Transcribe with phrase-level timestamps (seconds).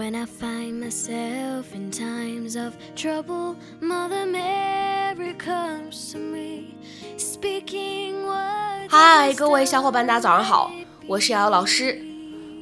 [0.00, 6.74] When I find myself in times of trouble, Mother Mary comes to me,
[7.18, 8.88] speaking words.
[8.88, 10.72] 嗨，各位小伙伴，大家早上好，
[11.06, 12.02] 我是瑶瑶老师，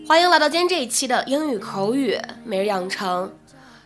[0.05, 3.33] 欢迎来到今天这一期的英语口语每日养成。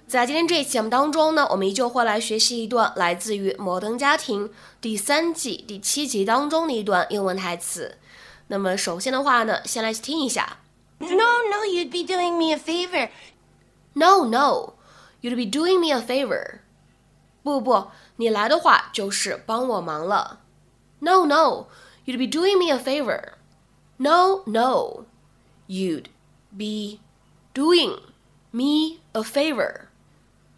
[0.07, 4.49] 在今天这一期节目当中呢，我们依旧会来学习一段来自于《摩登家庭》
[4.81, 7.99] 第三季第七集当中的一段英文台词。
[8.47, 10.57] 那么首先的话呢，先来听一下。
[10.99, 13.09] No, no, you'd be doing me a favor.
[13.94, 14.74] No, no,
[15.22, 16.60] you'd be doing me a favor.
[17.44, 17.88] 不不，
[18.18, 20.42] 你来的话就是帮我忙了。
[21.00, 21.68] No, no,
[22.06, 23.34] you'd be doing me a favor.
[23.98, 25.06] No, no,
[25.68, 26.06] you'd
[26.56, 27.00] be
[27.54, 28.00] doing
[28.52, 29.88] me a favor.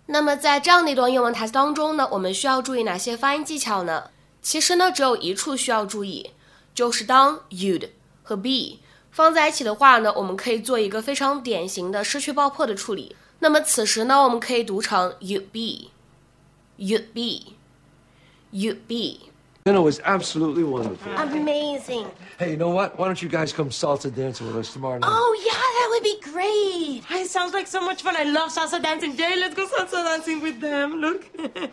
[0.08, 4.10] 那么在这样的一段英文台词当中呢，我们需要注意哪些发音技巧呢？
[4.42, 6.32] 其实呢，只有一处需要注意，
[6.74, 7.90] 就是当 you'd
[8.24, 8.80] 和 be
[9.14, 13.16] 放在一起的话呢，我们可以做一个非常典型的失去爆破的处理。
[13.40, 19.30] 那么此时呢，我们可以读成 you'd be，you'd be，you'd be。
[19.66, 21.14] Dinner was absolutely wonderful.
[21.16, 22.08] Amazing.
[22.40, 22.98] Hey, you know what?
[22.98, 25.12] Why don't you guys come salsa dancing with us tomorrow night?
[25.12, 27.04] Oh, yeah, that would be great.
[27.12, 28.16] It sounds like so much fun.
[28.16, 29.16] I love salsa dancing.
[29.18, 31.02] Jay, let's go salsa dancing with them.
[31.02, 31.26] Look.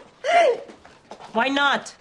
[1.32, 1.94] Why not?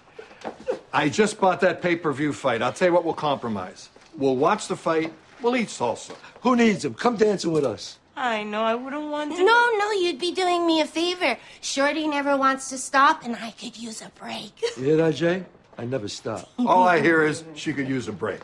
[0.92, 2.62] I just bought that pay-per-view fight.
[2.62, 3.88] I'll tell you what, we'll compromise.
[4.18, 5.12] We'll watch the fight.
[5.42, 6.12] We'll eat salsa.
[6.42, 6.94] Who needs them?
[6.94, 7.98] Come dancing with us.
[8.16, 9.44] I know I wouldn't want to.
[9.44, 11.36] No, no, you'd be doing me a favor.
[11.60, 14.52] Shorty never wants to stop, and I could use a break.
[14.78, 15.44] You hear that, Jay?
[15.76, 16.48] I never stop.
[16.58, 18.40] All I hear is she could use a break.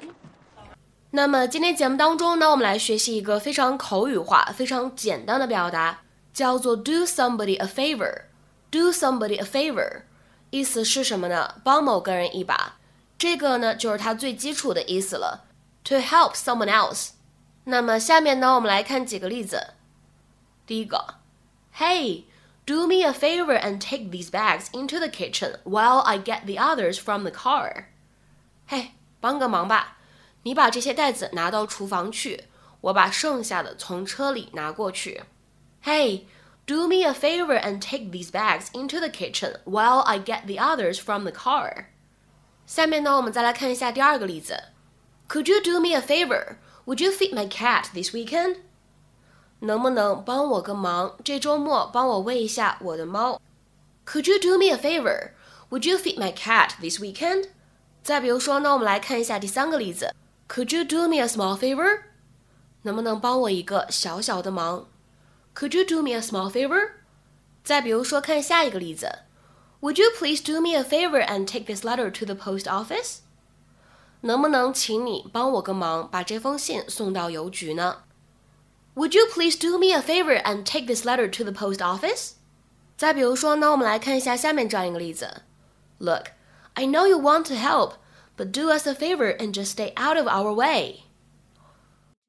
[1.11, 6.01] 那么今天节目当中呢，我们来学习一个非常口语化、非常简单的表达，
[6.35, 10.03] 叫做 do somebody a favor。do somebody a favor，
[10.51, 11.55] 意思是什么呢？
[11.63, 12.77] 帮某个人一把。
[13.19, 15.45] 这个呢，就是它最基础的意思了
[15.87, 17.11] ，to help someone else。
[17.65, 19.75] 那么下面呢，我们来看几个例子。
[20.67, 21.17] 第一个，
[21.77, 26.97] Hey。Do me a favor and take these bags into the kitchen while I get the others
[26.97, 27.87] from the car.
[28.69, 29.97] 嘿，帮个忙吧，
[30.45, 32.45] 你把这些袋子拿到厨房去，
[32.81, 35.25] 我把剩下的从车里拿过去。
[35.83, 36.23] Hey,
[36.65, 40.63] do me a favor and take these bags into the kitchen while I get the
[40.65, 41.87] others from the car.
[42.65, 44.57] 下面呢，我们再来看一下第二个例子。
[45.29, 46.57] Could you do me a favor?
[46.85, 48.57] Would you feed my cat this weekend?
[49.61, 51.17] 能不能帮我个忙？
[51.25, 53.41] 这周末帮我喂一下我的猫。
[54.05, 55.31] Could you do me a favor?
[55.71, 57.49] Would you feed my cat this weekend?
[58.03, 60.15] 再比如说呢，我们来看一下第三个例子。
[60.49, 62.01] Could you do me a small favor?
[62.83, 64.89] 能不能帮我一个小小的忙？
[65.55, 66.91] Could you do me a small favor?
[67.63, 69.21] 再比如说，看下一个例子。
[69.81, 73.19] Would you please do me a favor and take this letter to the post office?
[74.27, 78.05] 能不能请你帮我个忙，把这封信送到邮局呢？
[78.95, 82.33] Would you please do me a favor and take this letter to the post office?
[82.97, 85.43] 再比如说呢，我们来看一下下面这样一个例子。
[85.99, 86.27] Look,
[86.75, 87.95] I know you want to help,
[88.37, 91.01] but do us a favor and just stay out of our way.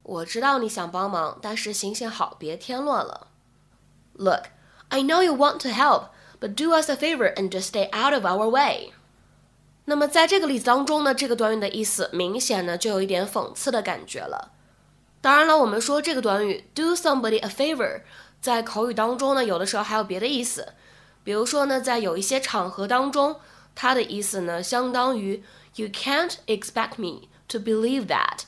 [0.02, 3.28] 我知道你想帮忙，但是行行好，别添乱了。
[4.14, 4.44] Look,
[4.88, 6.08] I know you want to help,
[6.40, 8.92] but do us a favor and just stay out of our way.
[9.89, 14.51] 那么在这个例子当中呢，这个短语的意思明显呢就有一点讽刺的感觉了。
[15.19, 18.03] 当然了，我们说这个短语 do somebody a favor，
[18.39, 20.73] 在口语当中呢，有的时候还有别的意思。
[21.23, 23.37] 比如说呢，在有一些场合当中，
[23.73, 25.43] 它的意思呢，相当于
[25.75, 28.41] you can't expect me to believe that。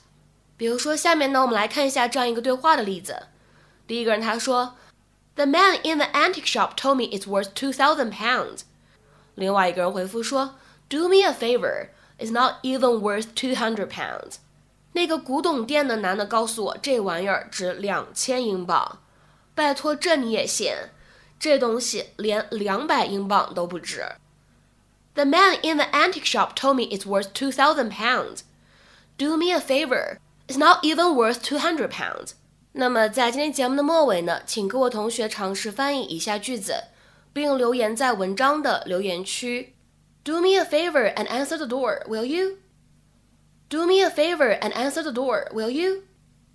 [0.56, 3.16] 比如说，下面呢，我们来看一下这样一个对话的例子。
[3.88, 4.76] 第一个人他说
[5.34, 8.62] ，The man in the antique shop told me it's worth two thousand pounds。
[9.34, 10.54] 另外一个人回复说
[10.91, 14.37] ，Do me a favor, it's not even worth two hundred pounds。
[14.93, 19.01] 那个古董店的男的告诉我，这玩意儿值两千英镑。
[19.55, 20.73] 拜托，这你也信？
[21.39, 24.05] 这东西连两百英镑都不值。
[25.15, 28.41] The man in the antique shop told me it's worth two thousand pounds.
[29.19, 32.33] Do me a favor, it's not even worth two hundred pounds.
[32.73, 36.85] 那么在今天节目的末尾呢，请各位同学尝试翻译以下句子，
[37.33, 39.75] 并留言在文章的留言区。
[40.25, 42.59] Do me a favor and answer the door, will you?
[43.69, 46.03] Do me a favor and answer the door, will you?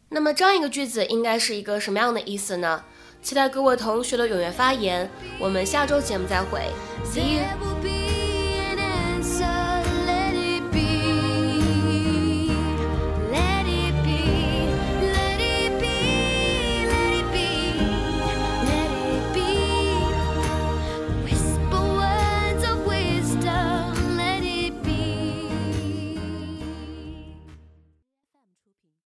[0.09, 2.83] 那么这样一个句子应该是一个什么样的意思呢？
[3.21, 5.09] 期待各位同学的踊跃发言。
[5.39, 6.59] 我们下周节目再会，
[7.05, 7.43] See you.
[7.43, 7.94] There will be